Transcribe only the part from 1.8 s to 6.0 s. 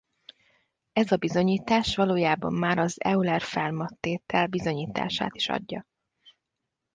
valójában már az Euler-Fermat-tétel bizonyítását is adja.